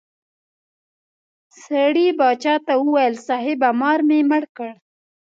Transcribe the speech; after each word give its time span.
سړي 1.65 2.07
باچا 2.19 2.55
ته 2.65 2.73
وویل 2.83 3.15
صاحبه 3.27 3.69
مار 3.81 3.99
مې 4.07 4.19
مړ 4.29 4.43
کړ. 4.57 4.69